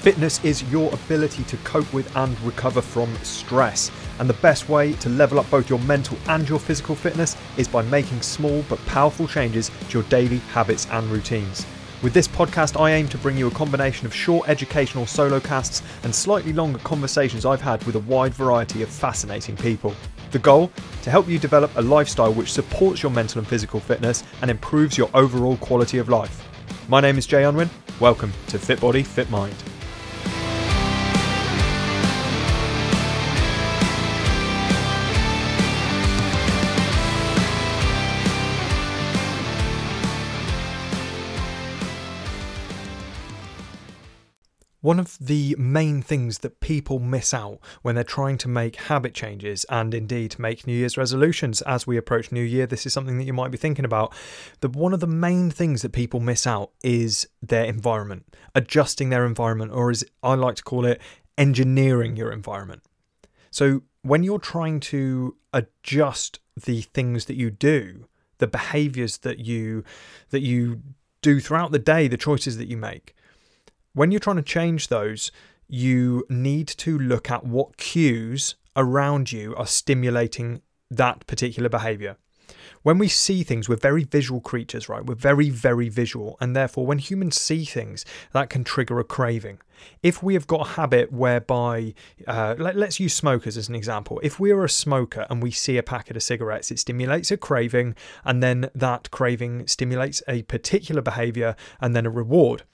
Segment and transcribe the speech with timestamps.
[0.00, 3.90] Fitness is your ability to cope with and recover from stress.
[4.18, 7.68] And the best way to level up both your mental and your physical fitness is
[7.68, 11.66] by making small but powerful changes to your daily habits and routines.
[12.02, 15.82] With this podcast, I aim to bring you a combination of short educational solo casts
[16.02, 19.94] and slightly longer conversations I've had with a wide variety of fascinating people.
[20.30, 20.72] The goal?
[21.02, 24.96] To help you develop a lifestyle which supports your mental and physical fitness and improves
[24.96, 26.48] your overall quality of life.
[26.88, 27.68] My name is Jay Unwin.
[28.00, 29.54] Welcome to Fit Body, Fit Mind.
[44.82, 49.12] One of the main things that people miss out when they're trying to make habit
[49.12, 53.18] changes and indeed make New Year's resolutions as we approach New Year, this is something
[53.18, 54.14] that you might be thinking about.
[54.60, 59.26] The one of the main things that people miss out is their environment, adjusting their
[59.26, 60.98] environment, or as I like to call it,
[61.36, 62.82] engineering your environment.
[63.50, 68.06] So when you're trying to adjust the things that you do,
[68.38, 69.84] the behaviors that you
[70.30, 70.80] that you
[71.20, 73.14] do throughout the day, the choices that you make,
[73.92, 75.30] when you're trying to change those,
[75.68, 82.16] you need to look at what cues around you are stimulating that particular behavior.
[82.82, 85.04] When we see things, we're very visual creatures, right?
[85.04, 86.36] We're very, very visual.
[86.40, 89.58] And therefore, when humans see things, that can trigger a craving.
[90.02, 91.94] If we have got a habit whereby,
[92.26, 94.18] uh, let, us use smokers as an example.
[94.22, 97.36] If we are a smoker and we see a packet of cigarettes, it stimulates a
[97.36, 102.64] craving, and then that craving stimulates a particular behavior and then a reward.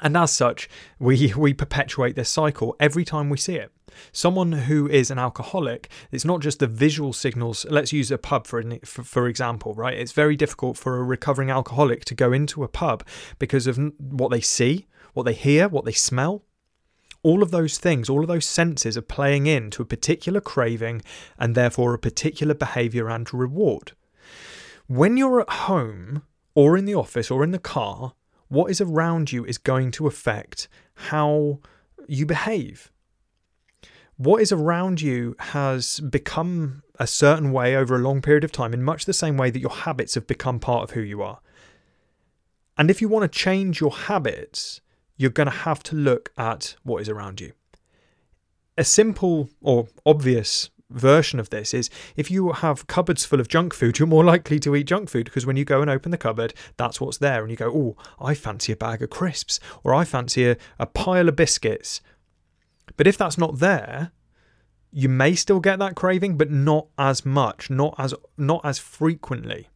[0.00, 3.72] And as such, we, we perpetuate this cycle every time we see it.
[4.12, 7.64] Someone who is an alcoholic, it's not just the visual signals.
[7.70, 9.96] Let's use a pub for, for, for example, right?
[9.96, 13.06] It's very difficult for a recovering alcoholic to go into a pub
[13.38, 16.42] because of what they see, what they hear, what they smell.
[17.22, 21.02] All of those things, all of those senses are playing into a particular craving
[21.38, 23.92] and therefore a particular behavior and reward.
[24.86, 26.22] When you're at home
[26.54, 28.12] or in the office or in the car,
[28.48, 31.60] what is around you is going to affect how
[32.06, 32.90] you behave.
[34.16, 38.72] What is around you has become a certain way over a long period of time,
[38.72, 41.40] in much the same way that your habits have become part of who you are.
[42.78, 44.80] And if you want to change your habits,
[45.16, 47.52] you're going to have to look at what is around you.
[48.78, 53.74] A simple or obvious version of this is if you have cupboards full of junk
[53.74, 56.18] food, you're more likely to eat junk food because when you go and open the
[56.18, 57.42] cupboard, that's what's there.
[57.42, 60.86] And you go, oh, I fancy a bag of crisps or I fancy a, a
[60.86, 62.00] pile of biscuits.
[62.96, 64.12] But if that's not there,
[64.92, 69.68] you may still get that craving, but not as much, not as not as frequently.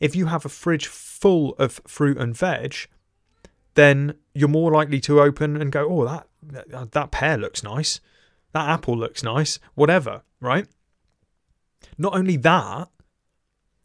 [0.00, 2.76] If you have a fridge full of fruit and veg,
[3.74, 6.04] then you're more likely to open and go, oh,
[6.42, 8.00] that that pear looks nice
[8.52, 10.66] that apple looks nice, whatever, right?
[11.98, 12.88] Not only that,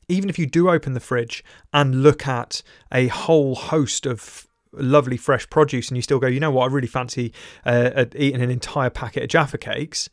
[0.10, 2.62] even if you do open the fridge and look at
[2.92, 6.74] a whole host of lovely fresh produce and you still go, you know what, I
[6.74, 7.34] really fancy
[7.66, 10.10] uh, eating an entire packet of Jaffa cakes.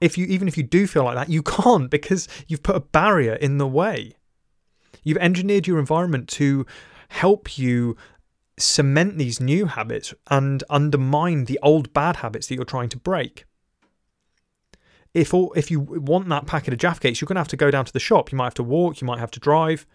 [0.00, 2.80] If you even if you do feel like that, you can't because you've put a
[2.80, 4.12] barrier in the way.
[5.02, 6.66] You've engineered your environment to
[7.08, 7.96] help you
[8.58, 13.44] cement these new habits and undermine the old bad habits that you're trying to break.
[15.12, 17.56] If all, if you want that packet of Jaffa cakes, you're going to have to
[17.56, 18.32] go down to the shop.
[18.32, 19.86] You might have to walk, you might have to drive,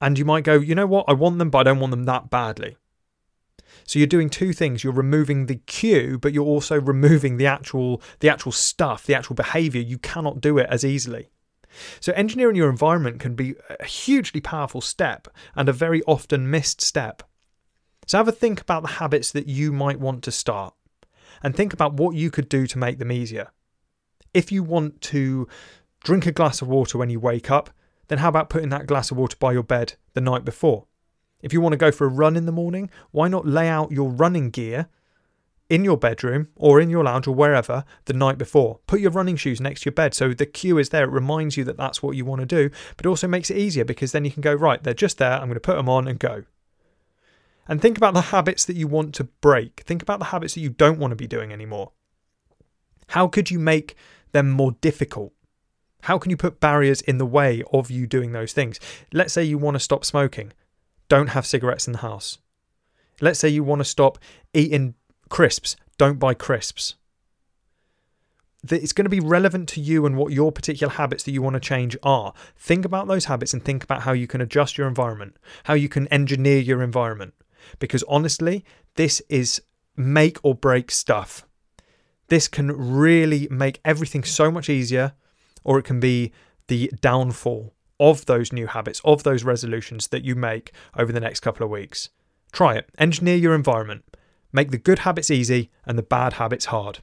[0.00, 2.04] and you might go, you know what, I want them, but I don't want them
[2.04, 2.76] that badly.
[3.84, 4.82] So you're doing two things.
[4.82, 9.34] You're removing the cue, but you're also removing the actual the actual stuff, the actual
[9.34, 9.80] behavior.
[9.80, 11.30] You cannot do it as easily.
[12.00, 16.80] So engineering your environment can be a hugely powerful step and a very often missed
[16.80, 17.22] step.
[18.10, 20.74] So have a think about the habits that you might want to start
[21.44, 23.52] and think about what you could do to make them easier.
[24.34, 25.46] If you want to
[26.02, 27.70] drink a glass of water when you wake up,
[28.08, 30.86] then how about putting that glass of water by your bed the night before?
[31.40, 33.92] If you want to go for a run in the morning, why not lay out
[33.92, 34.88] your running gear
[35.68, 38.80] in your bedroom or in your lounge or wherever the night before?
[38.88, 41.04] Put your running shoes next to your bed so the cue is there.
[41.04, 43.84] It reminds you that that's what you want to do, but also makes it easier
[43.84, 45.34] because then you can go, right, they're just there.
[45.34, 46.42] I'm going to put them on and go.
[47.70, 49.84] And think about the habits that you want to break.
[49.86, 51.92] Think about the habits that you don't want to be doing anymore.
[53.06, 53.94] How could you make
[54.32, 55.32] them more difficult?
[56.02, 58.80] How can you put barriers in the way of you doing those things?
[59.12, 60.52] Let's say you want to stop smoking.
[61.08, 62.38] Don't have cigarettes in the house.
[63.20, 64.18] Let's say you want to stop
[64.52, 64.94] eating
[65.28, 65.76] crisps.
[65.96, 66.96] Don't buy crisps.
[68.68, 71.54] It's going to be relevant to you and what your particular habits that you want
[71.54, 72.34] to change are.
[72.56, 75.88] Think about those habits and think about how you can adjust your environment, how you
[75.88, 77.34] can engineer your environment.
[77.78, 78.64] Because honestly,
[78.96, 79.62] this is
[79.96, 81.46] make or break stuff.
[82.28, 85.14] This can really make everything so much easier,
[85.64, 86.32] or it can be
[86.68, 91.40] the downfall of those new habits, of those resolutions that you make over the next
[91.40, 92.08] couple of weeks.
[92.52, 92.88] Try it.
[92.98, 94.04] Engineer your environment.
[94.52, 97.00] Make the good habits easy and the bad habits hard.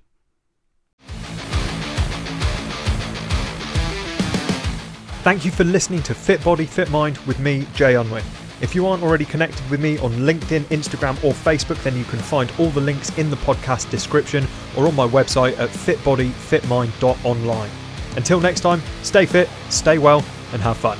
[5.23, 8.23] Thank you for listening to Fit Body, Fit Mind with me, Jay Unwin.
[8.59, 12.19] If you aren't already connected with me on LinkedIn, Instagram, or Facebook, then you can
[12.19, 17.69] find all the links in the podcast description or on my website at fitbodyfitmind.online.
[18.15, 20.97] Until next time, stay fit, stay well, and have fun.